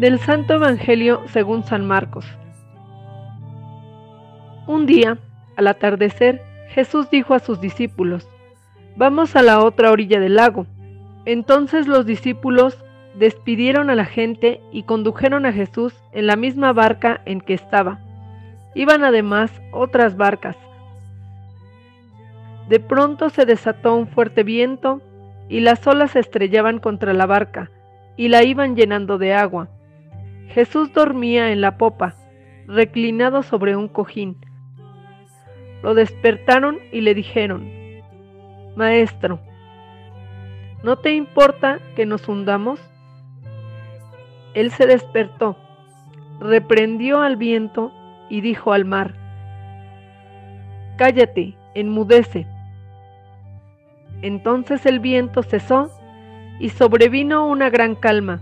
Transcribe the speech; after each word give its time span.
Del 0.00 0.18
Santo 0.18 0.54
Evangelio 0.54 1.20
según 1.26 1.62
San 1.62 1.86
Marcos. 1.86 2.24
Un 4.66 4.86
día, 4.86 5.18
al 5.58 5.66
atardecer, 5.66 6.40
Jesús 6.68 7.10
dijo 7.10 7.34
a 7.34 7.38
sus 7.38 7.60
discípulos, 7.60 8.26
Vamos 8.96 9.36
a 9.36 9.42
la 9.42 9.62
otra 9.62 9.90
orilla 9.90 10.18
del 10.18 10.36
lago. 10.36 10.64
Entonces 11.26 11.86
los 11.86 12.06
discípulos 12.06 12.82
despidieron 13.14 13.90
a 13.90 13.94
la 13.94 14.06
gente 14.06 14.62
y 14.72 14.84
condujeron 14.84 15.44
a 15.44 15.52
Jesús 15.52 15.92
en 16.12 16.26
la 16.26 16.36
misma 16.36 16.72
barca 16.72 17.20
en 17.26 17.42
que 17.42 17.52
estaba. 17.52 17.98
Iban 18.74 19.04
además 19.04 19.52
otras 19.70 20.16
barcas. 20.16 20.56
De 22.70 22.80
pronto 22.80 23.28
se 23.28 23.44
desató 23.44 23.96
un 23.96 24.08
fuerte 24.08 24.44
viento 24.44 25.02
y 25.50 25.60
las 25.60 25.86
olas 25.86 26.12
se 26.12 26.20
estrellaban 26.20 26.78
contra 26.78 27.12
la 27.12 27.26
barca 27.26 27.70
y 28.16 28.28
la 28.28 28.44
iban 28.44 28.76
llenando 28.76 29.18
de 29.18 29.34
agua. 29.34 29.68
Jesús 30.52 30.92
dormía 30.92 31.52
en 31.52 31.60
la 31.60 31.76
popa, 31.76 32.16
reclinado 32.66 33.42
sobre 33.42 33.76
un 33.76 33.88
cojín. 33.88 34.36
Lo 35.82 35.94
despertaron 35.94 36.78
y 36.92 37.02
le 37.02 37.14
dijeron, 37.14 37.70
Maestro, 38.74 39.40
¿no 40.82 40.96
te 40.96 41.14
importa 41.14 41.78
que 41.94 42.04
nos 42.04 42.28
hundamos? 42.28 42.80
Él 44.54 44.72
se 44.72 44.86
despertó, 44.86 45.56
reprendió 46.40 47.20
al 47.20 47.36
viento 47.36 47.92
y 48.28 48.40
dijo 48.40 48.72
al 48.72 48.84
mar, 48.84 49.14
Cállate, 50.96 51.54
enmudece. 51.74 52.46
Entonces 54.20 54.84
el 54.84 54.98
viento 54.98 55.42
cesó 55.42 55.90
y 56.58 56.70
sobrevino 56.70 57.46
una 57.46 57.70
gran 57.70 57.94
calma. 57.94 58.40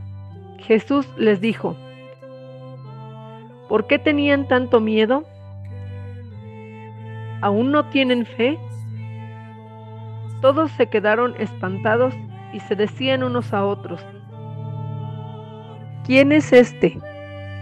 Jesús 0.58 1.06
les 1.16 1.40
dijo, 1.40 1.76
¿Por 3.68 3.86
qué 3.86 3.98
tenían 3.98 4.48
tanto 4.48 4.80
miedo? 4.80 5.24
¿Aún 7.42 7.70
no 7.70 7.84
tienen 7.90 8.24
fe? 8.24 8.58
Todos 10.40 10.70
se 10.72 10.86
quedaron 10.86 11.34
espantados 11.38 12.14
y 12.52 12.60
se 12.60 12.74
decían 12.74 13.22
unos 13.22 13.52
a 13.52 13.64
otros, 13.64 14.00
¿quién 16.06 16.32
es 16.32 16.52
este, 16.52 16.98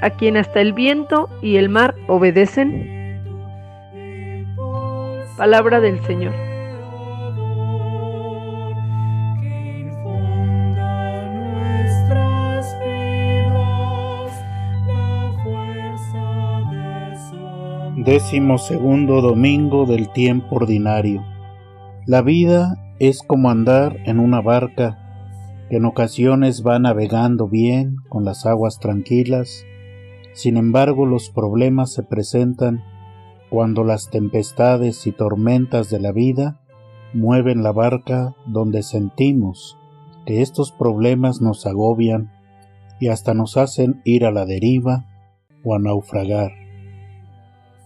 a 0.00 0.10
quien 0.10 0.36
hasta 0.36 0.60
el 0.60 0.72
viento 0.72 1.28
y 1.42 1.56
el 1.56 1.68
mar 1.68 1.94
obedecen? 2.06 2.94
Palabra 5.36 5.80
del 5.80 6.00
Señor. 6.04 6.45
Décimo 18.06 18.58
segundo 18.58 19.20
domingo 19.20 19.84
del 19.84 20.12
tiempo 20.12 20.54
ordinario. 20.54 21.24
La 22.06 22.22
vida 22.22 22.76
es 23.00 23.20
como 23.26 23.50
andar 23.50 23.96
en 24.04 24.20
una 24.20 24.40
barca 24.40 25.66
que 25.68 25.78
en 25.78 25.86
ocasiones 25.86 26.64
va 26.64 26.78
navegando 26.78 27.48
bien 27.48 27.96
con 28.08 28.24
las 28.24 28.46
aguas 28.46 28.78
tranquilas, 28.78 29.64
sin 30.34 30.56
embargo 30.56 31.04
los 31.04 31.30
problemas 31.30 31.92
se 31.92 32.04
presentan 32.04 32.84
cuando 33.50 33.82
las 33.82 34.08
tempestades 34.08 35.04
y 35.08 35.10
tormentas 35.10 35.90
de 35.90 35.98
la 35.98 36.12
vida 36.12 36.60
mueven 37.12 37.64
la 37.64 37.72
barca 37.72 38.36
donde 38.46 38.84
sentimos 38.84 39.76
que 40.26 40.42
estos 40.42 40.70
problemas 40.70 41.40
nos 41.40 41.66
agobian 41.66 42.30
y 43.00 43.08
hasta 43.08 43.34
nos 43.34 43.56
hacen 43.56 44.00
ir 44.04 44.24
a 44.24 44.30
la 44.30 44.46
deriva 44.46 45.06
o 45.64 45.74
a 45.74 45.80
naufragar. 45.80 46.65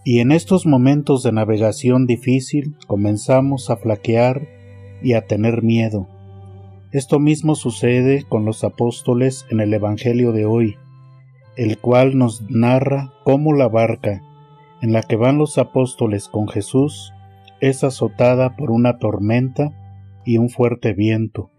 Y 0.03 0.19
en 0.19 0.31
estos 0.31 0.65
momentos 0.65 1.21
de 1.21 1.31
navegación 1.31 2.07
difícil 2.07 2.75
comenzamos 2.87 3.69
a 3.69 3.77
flaquear 3.77 4.47
y 5.03 5.13
a 5.13 5.27
tener 5.27 5.61
miedo. 5.61 6.07
Esto 6.91 7.19
mismo 7.19 7.55
sucede 7.55 8.23
con 8.27 8.43
los 8.43 8.63
apóstoles 8.63 9.45
en 9.51 9.59
el 9.59 9.73
Evangelio 9.73 10.31
de 10.31 10.45
hoy, 10.45 10.75
el 11.55 11.77
cual 11.77 12.17
nos 12.17 12.49
narra 12.49 13.13
cómo 13.23 13.53
la 13.53 13.67
barca 13.67 14.23
en 14.81 14.91
la 14.91 15.03
que 15.03 15.15
van 15.15 15.37
los 15.37 15.59
apóstoles 15.59 16.27
con 16.27 16.47
Jesús 16.47 17.13
es 17.59 17.83
azotada 17.83 18.55
por 18.55 18.71
una 18.71 18.97
tormenta 18.97 19.71
y 20.25 20.37
un 20.37 20.49
fuerte 20.49 20.93
viento, 20.93 21.51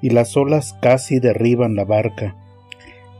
y 0.00 0.10
las 0.10 0.36
olas 0.36 0.78
casi 0.80 1.18
derriban 1.18 1.74
la 1.74 1.84
barca. 1.84 2.36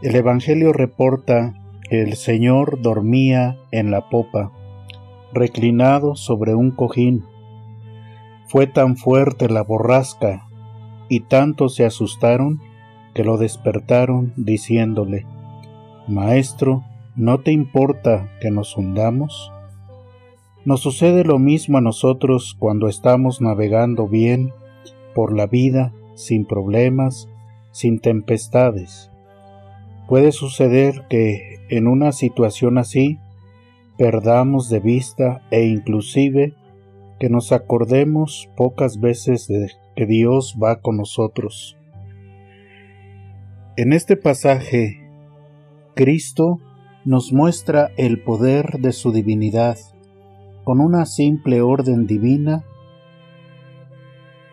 El 0.02 0.14
Evangelio 0.14 0.72
reporta 0.72 1.54
el 1.90 2.14
Señor 2.14 2.80
dormía 2.80 3.58
en 3.70 3.90
la 3.90 4.08
popa, 4.08 4.52
reclinado 5.32 6.16
sobre 6.16 6.54
un 6.54 6.70
cojín. 6.70 7.24
Fue 8.46 8.66
tan 8.66 8.96
fuerte 8.96 9.48
la 9.48 9.62
borrasca 9.62 10.48
y 11.08 11.20
tanto 11.20 11.68
se 11.68 11.84
asustaron 11.84 12.60
que 13.14 13.24
lo 13.24 13.36
despertaron 13.36 14.32
diciéndole, 14.36 15.26
Maestro, 16.08 16.84
¿no 17.16 17.40
te 17.40 17.52
importa 17.52 18.30
que 18.40 18.50
nos 18.50 18.76
hundamos? 18.76 19.52
Nos 20.64 20.80
sucede 20.80 21.24
lo 21.24 21.38
mismo 21.38 21.78
a 21.78 21.82
nosotros 21.82 22.56
cuando 22.58 22.88
estamos 22.88 23.40
navegando 23.40 24.08
bien 24.08 24.52
por 25.14 25.36
la 25.36 25.46
vida, 25.46 25.92
sin 26.14 26.46
problemas, 26.46 27.28
sin 27.70 27.98
tempestades. 28.00 29.10
Puede 30.08 30.32
suceder 30.32 31.06
que 31.08 31.60
en 31.70 31.86
una 31.86 32.12
situación 32.12 32.78
así 32.78 33.18
perdamos 33.96 34.68
de 34.68 34.80
vista 34.80 35.42
e 35.50 35.66
inclusive 35.66 36.54
que 37.18 37.30
nos 37.30 37.52
acordemos 37.52 38.50
pocas 38.56 39.00
veces 39.00 39.46
de 39.48 39.70
que 39.96 40.06
Dios 40.06 40.58
va 40.62 40.80
con 40.80 40.96
nosotros. 40.96 41.76
En 43.76 43.92
este 43.92 44.16
pasaje, 44.16 45.00
Cristo 45.94 46.60
nos 47.04 47.32
muestra 47.32 47.90
el 47.96 48.22
poder 48.22 48.78
de 48.80 48.92
su 48.92 49.12
divinidad. 49.12 49.78
Con 50.64 50.80
una 50.80 51.06
simple 51.06 51.60
orden 51.60 52.06
divina, 52.06 52.64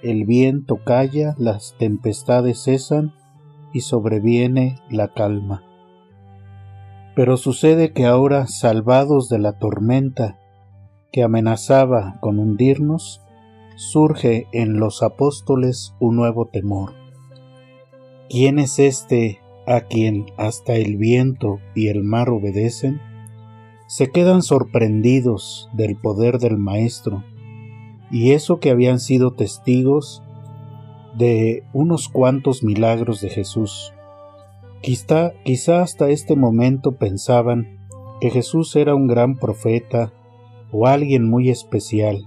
el 0.02 0.26
viento 0.26 0.78
calla, 0.84 1.36
las 1.38 1.76
tempestades 1.78 2.64
cesan 2.64 3.14
y 3.74 3.82
sobreviene 3.82 4.80
la 4.90 5.14
calma. 5.14 5.64
Pero 7.16 7.38
sucede 7.38 7.92
que 7.94 8.06
ahora, 8.06 8.48
salvados 8.48 9.30
de 9.30 9.40
la 9.40 9.60
tormenta 9.60 10.40
que 11.12 11.24
amenazaba 11.24 12.18
con 12.22 12.40
hundirnos, 12.40 13.22
surge 13.76 14.48
en 14.54 14.80
los 14.80 15.04
apóstoles 15.04 15.94
un 16.00 16.16
nuevo 16.16 16.48
temor. 16.48 16.94
¿Quién 18.30 18.60
es 18.60 18.80
este 18.80 19.42
a 19.68 19.82
quien 19.82 20.28
hasta 20.38 20.76
el 20.76 20.98
viento 20.98 21.60
y 21.76 21.88
el 21.88 22.04
mar 22.04 22.30
obedecen? 22.30 23.02
Se 23.88 24.10
quedan 24.10 24.42
sorprendidos 24.42 25.70
del 25.74 25.98
poder 25.98 26.38
del 26.38 26.58
Maestro, 26.58 27.26
y 28.10 28.32
eso 28.32 28.60
que 28.60 28.70
habían 28.70 29.00
sido 29.00 29.34
testigos 29.34 30.24
de 31.18 31.64
unos 31.74 32.10
cuantos 32.10 32.64
milagros 32.64 33.22
de 33.22 33.30
Jesús. 33.30 33.94
Quizá, 34.82 35.34
quizá 35.44 35.82
hasta 35.82 36.10
este 36.10 36.36
momento 36.36 36.94
pensaban 36.94 37.80
que 38.20 38.30
Jesús 38.30 38.76
era 38.76 38.96
un 38.96 39.08
gran 39.08 39.36
profeta 39.36 40.14
o 40.72 40.88
alguien 40.88 41.30
muy 41.30 41.50
especial, 41.50 42.26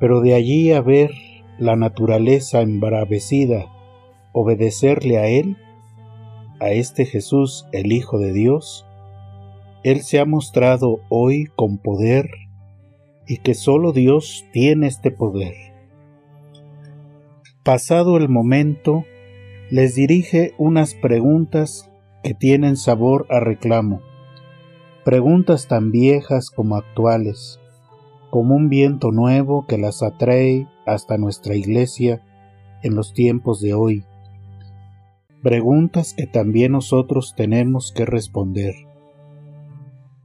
pero 0.00 0.20
de 0.20 0.34
allí 0.34 0.72
a 0.72 0.80
ver 0.80 1.12
la 1.58 1.76
naturaleza 1.76 2.60
embravecida, 2.60 3.66
obedecerle 4.32 5.18
a 5.18 5.28
Él, 5.28 5.56
a 6.60 6.70
este 6.70 7.06
Jesús, 7.06 7.66
el 7.72 7.92
Hijo 7.92 8.18
de 8.18 8.32
Dios, 8.32 8.86
Él 9.84 10.02
se 10.02 10.18
ha 10.18 10.24
mostrado 10.24 11.00
hoy 11.08 11.46
con 11.54 11.78
poder 11.78 12.30
y 13.26 13.38
que 13.38 13.54
sólo 13.54 13.92
Dios 13.92 14.44
tiene 14.52 14.86
este 14.86 15.10
poder. 15.10 15.71
Pasado 17.64 18.16
el 18.16 18.28
momento, 18.28 19.04
les 19.70 19.94
dirige 19.94 20.52
unas 20.58 20.94
preguntas 20.94 21.88
que 22.24 22.34
tienen 22.34 22.76
sabor 22.76 23.24
a 23.30 23.38
reclamo, 23.38 24.00
preguntas 25.04 25.68
tan 25.68 25.92
viejas 25.92 26.50
como 26.50 26.74
actuales, 26.74 27.60
como 28.30 28.56
un 28.56 28.68
viento 28.68 29.12
nuevo 29.12 29.64
que 29.68 29.78
las 29.78 30.02
atrae 30.02 30.66
hasta 30.86 31.18
nuestra 31.18 31.54
iglesia 31.54 32.20
en 32.82 32.96
los 32.96 33.14
tiempos 33.14 33.60
de 33.60 33.74
hoy. 33.74 34.04
Preguntas 35.40 36.14
que 36.14 36.26
también 36.26 36.72
nosotros 36.72 37.34
tenemos 37.36 37.92
que 37.94 38.04
responder. 38.04 38.74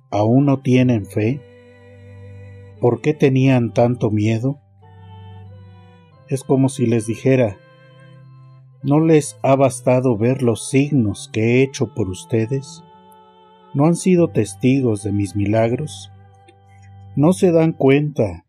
¿Aún 0.09 0.45
no 0.45 0.61
tienen 0.61 1.05
fe? 1.05 1.39
¿Por 2.81 2.99
qué 3.01 3.13
tenían 3.13 3.75
tanto 3.75 4.09
miedo? 4.09 4.59
Es 6.29 6.43
como 6.43 6.69
si 6.69 6.85
les 6.85 7.07
dijera, 7.07 7.57
¿No 8.83 8.99
les 8.99 9.37
ha 9.41 9.55
bastado 9.55 10.17
ver 10.17 10.43
los 10.43 10.69
signos 10.69 11.29
que 11.33 11.41
he 11.41 11.63
hecho 11.63 11.93
por 11.95 12.09
ustedes? 12.09 12.83
¿No 13.73 13.85
han 13.85 13.95
sido 13.95 14.29
testigos 14.29 15.03
de 15.03 15.11
mis 15.11 15.35
milagros? 15.35 16.11
¿No 17.15 17.33
se 17.33 17.51
dan 17.51 17.73
cuenta 17.73 18.45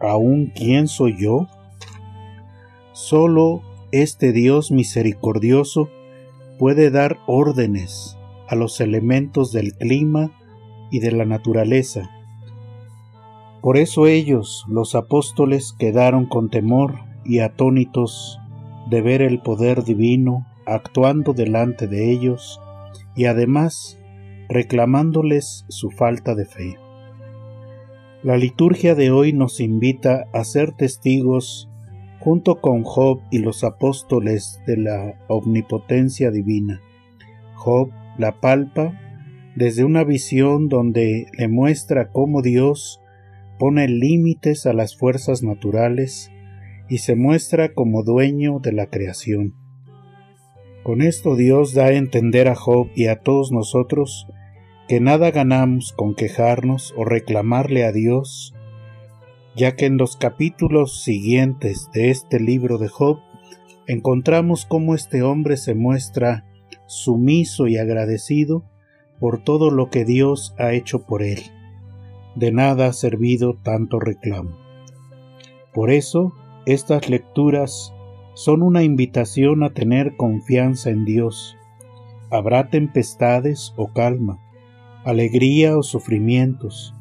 aún 0.00 0.52
quién 0.54 0.86
soy 0.86 1.16
yo? 1.18 1.48
Solo 2.92 3.62
este 3.90 4.32
Dios 4.32 4.70
misericordioso 4.70 5.90
puede 6.58 6.90
dar 6.90 7.18
órdenes 7.26 8.16
a 8.48 8.54
los 8.54 8.80
elementos 8.80 9.52
del 9.52 9.74
clima 9.74 10.30
y 10.92 11.00
de 11.00 11.10
la 11.10 11.24
naturaleza. 11.24 12.08
Por 13.62 13.76
eso 13.76 14.06
ellos, 14.06 14.64
los 14.68 14.94
apóstoles, 14.94 15.74
quedaron 15.78 16.26
con 16.26 16.48
temor 16.48 17.00
y 17.24 17.40
atónitos 17.40 18.38
de 18.88 19.02
ver 19.02 19.20
el 19.20 19.40
poder 19.40 19.84
divino 19.84 20.46
actuando 20.66 21.32
delante 21.32 21.86
de 21.86 22.10
ellos 22.10 22.60
y 23.16 23.24
además 23.24 23.98
reclamándoles 24.48 25.64
su 25.68 25.90
falta 25.90 26.34
de 26.34 26.46
fe. 26.46 26.78
La 28.22 28.36
liturgia 28.36 28.94
de 28.94 29.10
hoy 29.10 29.32
nos 29.32 29.60
invita 29.60 30.26
a 30.32 30.44
ser 30.44 30.72
testigos 30.72 31.68
junto 32.20 32.60
con 32.60 32.82
Job 32.82 33.20
y 33.30 33.38
los 33.38 33.64
apóstoles 33.64 34.60
de 34.66 34.76
la 34.76 35.14
omnipotencia 35.28 36.30
divina. 36.30 36.80
Job 37.54 37.90
la 38.18 38.40
palpa 38.40 38.92
desde 39.54 39.84
una 39.84 40.04
visión 40.04 40.68
donde 40.68 41.26
le 41.36 41.48
muestra 41.48 42.10
cómo 42.10 42.42
Dios 42.42 43.00
pone 43.58 43.88
límites 43.88 44.66
a 44.66 44.72
las 44.72 44.96
fuerzas 44.96 45.42
naturales 45.42 46.30
y 46.88 46.98
se 46.98 47.16
muestra 47.16 47.74
como 47.74 48.02
dueño 48.02 48.60
de 48.60 48.72
la 48.72 48.86
creación. 48.86 49.54
Con 50.82 51.02
esto 51.02 51.36
Dios 51.36 51.74
da 51.74 51.86
a 51.86 51.92
entender 51.92 52.48
a 52.48 52.54
Job 52.54 52.88
y 52.94 53.08
a 53.08 53.20
todos 53.20 53.52
nosotros 53.52 54.26
que 54.88 55.00
nada 55.00 55.30
ganamos 55.30 55.92
con 55.92 56.14
quejarnos 56.14 56.94
o 56.96 57.04
reclamarle 57.04 57.84
a 57.84 57.92
Dios, 57.92 58.54
ya 59.54 59.76
que 59.76 59.84
en 59.84 59.98
los 59.98 60.16
capítulos 60.16 61.02
siguientes 61.02 61.90
de 61.92 62.10
este 62.10 62.40
libro 62.40 62.78
de 62.78 62.88
Job 62.88 63.18
encontramos 63.86 64.64
cómo 64.64 64.94
este 64.94 65.22
hombre 65.22 65.58
se 65.58 65.74
muestra 65.74 66.46
sumiso 66.86 67.66
y 67.66 67.76
agradecido 67.76 68.64
por 69.20 69.42
todo 69.42 69.70
lo 69.70 69.90
que 69.90 70.04
Dios 70.06 70.54
ha 70.58 70.72
hecho 70.72 71.04
por 71.04 71.22
él. 71.22 71.40
De 72.38 72.52
nada 72.52 72.86
ha 72.86 72.92
servido 72.92 73.54
tanto 73.54 73.98
reclamo. 73.98 74.56
Por 75.74 75.90
eso, 75.90 76.34
estas 76.66 77.10
lecturas 77.10 77.92
son 78.34 78.62
una 78.62 78.84
invitación 78.84 79.64
a 79.64 79.70
tener 79.70 80.16
confianza 80.16 80.90
en 80.90 81.04
Dios. 81.04 81.56
Habrá 82.30 82.70
tempestades 82.70 83.74
o 83.76 83.88
calma, 83.92 84.38
alegría 85.04 85.76
o 85.76 85.82
sufrimientos, 85.82 86.94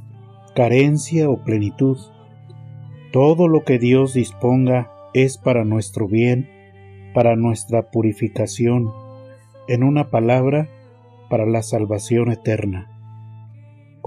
carencia 0.56 1.30
o 1.30 1.44
plenitud. 1.44 2.00
Todo 3.14 3.48
lo 3.48 3.64
que 3.64 3.78
Dios 3.78 4.16
disponga 4.16 4.92
es 5.14 5.38
para 5.38 5.64
nuestro 5.66 6.08
bien, 6.08 6.50
para 7.14 7.36
nuestra 7.36 7.92
purificación, 7.92 8.92
en 9.68 9.84
una 9.84 10.10
palabra, 10.10 10.68
para 11.30 11.46
la 11.46 11.62
salvación 11.62 12.32
eterna. 12.32 12.97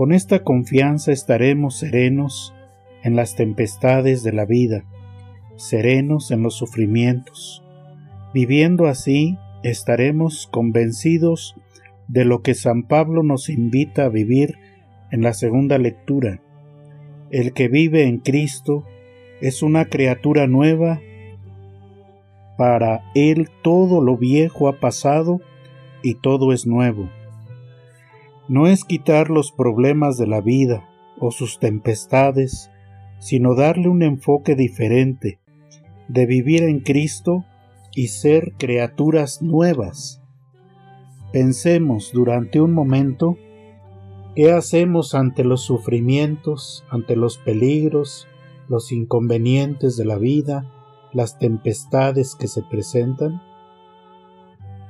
Con 0.00 0.12
esta 0.12 0.44
confianza 0.44 1.12
estaremos 1.12 1.76
serenos 1.76 2.54
en 3.02 3.16
las 3.16 3.36
tempestades 3.36 4.22
de 4.22 4.32
la 4.32 4.46
vida, 4.46 4.82
serenos 5.56 6.30
en 6.30 6.42
los 6.42 6.54
sufrimientos. 6.54 7.62
Viviendo 8.32 8.86
así, 8.86 9.36
estaremos 9.62 10.48
convencidos 10.50 11.54
de 12.08 12.24
lo 12.24 12.40
que 12.40 12.54
San 12.54 12.84
Pablo 12.84 13.22
nos 13.22 13.50
invita 13.50 14.06
a 14.06 14.08
vivir 14.08 14.56
en 15.10 15.20
la 15.20 15.34
segunda 15.34 15.76
lectura. 15.76 16.40
El 17.30 17.52
que 17.52 17.68
vive 17.68 18.04
en 18.04 18.20
Cristo 18.20 18.86
es 19.42 19.62
una 19.62 19.84
criatura 19.84 20.46
nueva. 20.46 20.98
Para 22.56 23.02
él 23.14 23.50
todo 23.62 24.00
lo 24.00 24.16
viejo 24.16 24.68
ha 24.68 24.80
pasado 24.80 25.42
y 26.02 26.14
todo 26.14 26.54
es 26.54 26.66
nuevo. 26.66 27.10
No 28.50 28.66
es 28.66 28.82
quitar 28.82 29.30
los 29.30 29.52
problemas 29.52 30.16
de 30.16 30.26
la 30.26 30.40
vida 30.40 30.84
o 31.20 31.30
sus 31.30 31.60
tempestades, 31.60 32.68
sino 33.20 33.54
darle 33.54 33.88
un 33.88 34.02
enfoque 34.02 34.56
diferente, 34.56 35.38
de 36.08 36.26
vivir 36.26 36.64
en 36.64 36.80
Cristo 36.80 37.44
y 37.94 38.08
ser 38.08 38.54
criaturas 38.58 39.40
nuevas. 39.40 40.20
Pensemos 41.32 42.10
durante 42.12 42.60
un 42.60 42.72
momento 42.72 43.38
qué 44.34 44.50
hacemos 44.50 45.14
ante 45.14 45.44
los 45.44 45.62
sufrimientos, 45.62 46.84
ante 46.90 47.14
los 47.14 47.38
peligros, 47.38 48.26
los 48.66 48.90
inconvenientes 48.90 49.96
de 49.96 50.06
la 50.06 50.18
vida, 50.18 50.68
las 51.12 51.38
tempestades 51.38 52.34
que 52.34 52.48
se 52.48 52.64
presentan. 52.64 53.40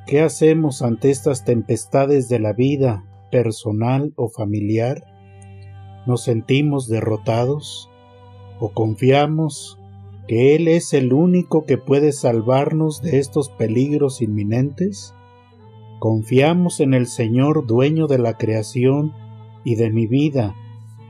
¿Qué 0.06 0.22
hacemos 0.22 0.80
ante 0.80 1.10
estas 1.10 1.44
tempestades 1.44 2.30
de 2.30 2.38
la 2.38 2.54
vida 2.54 3.04
personal 3.30 4.12
o 4.16 4.28
familiar? 4.28 5.04
¿Nos 6.06 6.24
sentimos 6.24 6.88
derrotados? 6.88 7.90
¿O 8.58 8.72
confiamos 8.72 9.78
que 10.28 10.54
Él 10.54 10.68
es 10.68 10.92
el 10.92 11.12
único 11.12 11.64
que 11.64 11.78
puede 11.78 12.12
salvarnos 12.12 13.02
de 13.02 13.18
estos 13.18 13.48
peligros 13.48 14.22
inminentes? 14.22 15.14
¿Confiamos 15.98 16.80
en 16.80 16.94
el 16.94 17.06
Señor 17.06 17.66
dueño 17.66 18.06
de 18.06 18.18
la 18.18 18.38
creación 18.38 19.12
y 19.64 19.74
de 19.74 19.90
mi 19.90 20.06
vida, 20.06 20.54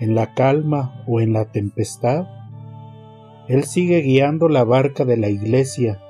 en 0.01 0.15
la 0.15 0.35
calma 0.35 1.05
o 1.07 1.21
en 1.21 1.33
la 1.33 1.53
tempestad? 1.53 2.27
Él 3.49 3.65
sigue 3.65 4.01
guiando 4.01 4.49
la 4.49 4.65
barca 4.65 5.05
de 5.05 5.17
la 5.17 5.29
iglesia 5.29 6.01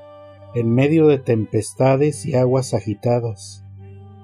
en 0.54 0.74
medio 0.74 1.06
de 1.06 1.18
tempestades 1.18 2.26
y 2.26 2.34
aguas 2.34 2.74
agitadas. 2.74 3.59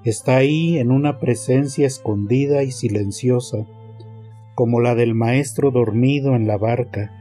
Está 0.07 0.37
ahí 0.37 0.77
en 0.77 0.89
una 0.89 1.19
presencia 1.19 1.85
escondida 1.85 2.63
y 2.63 2.71
silenciosa, 2.71 3.67
como 4.55 4.79
la 4.79 4.95
del 4.95 5.13
maestro 5.13 5.69
dormido 5.69 6.33
en 6.33 6.47
la 6.47 6.57
barca, 6.57 7.11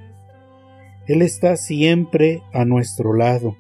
él 1.09 1.21
está 1.21 1.57
siempre 1.57 2.45
a 2.53 2.65
nuestro 2.65 3.13
lado, 3.13 3.57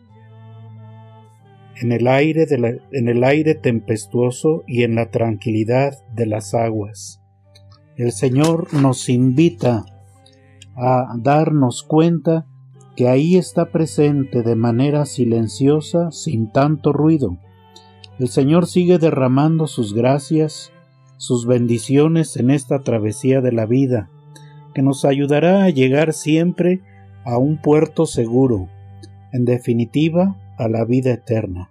en 1.74 1.90
el 1.90 2.06
aire, 2.06 2.46
en 2.92 3.08
el 3.08 3.24
aire 3.24 3.56
tempestuoso 3.56 4.62
y 4.64 4.84
en 4.84 4.94
la 4.94 5.10
tranquilidad 5.10 5.94
de 6.14 6.26
las 6.26 6.54
aguas. 6.54 7.20
El 7.96 8.12
Señor 8.12 8.72
nos 8.74 9.08
invita 9.08 9.86
a 10.76 11.16
darnos 11.18 11.82
cuenta 11.82 12.46
que 12.94 13.08
ahí 13.08 13.36
está 13.36 13.72
presente 13.72 14.44
de 14.44 14.54
manera 14.54 15.04
silenciosa, 15.04 16.12
sin 16.12 16.52
tanto 16.52 16.92
ruido. 16.92 17.38
El 18.18 18.28
Señor 18.28 18.66
sigue 18.66 18.98
derramando 18.98 19.66
sus 19.66 19.92
gracias, 19.92 20.72
sus 21.18 21.46
bendiciones 21.46 22.36
en 22.36 22.50
esta 22.50 22.80
travesía 22.80 23.42
de 23.42 23.52
la 23.52 23.66
vida, 23.66 24.08
que 24.74 24.80
nos 24.80 25.04
ayudará 25.04 25.64
a 25.64 25.70
llegar 25.70 26.14
siempre 26.14 26.80
a 27.24 27.36
un 27.36 27.60
puerto 27.60 28.06
seguro, 28.06 28.68
en 29.32 29.44
definitiva, 29.44 30.36
a 30.56 30.68
la 30.68 30.84
vida 30.86 31.12
eterna. 31.12 31.70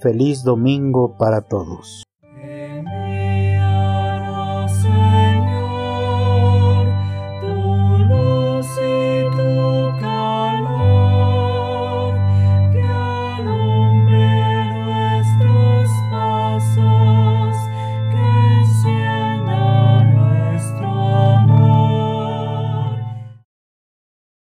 Feliz 0.00 0.44
domingo 0.44 1.16
para 1.18 1.40
todos. 1.40 2.04